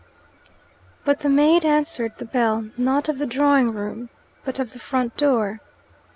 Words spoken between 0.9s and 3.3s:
But the maid answered the bell not of the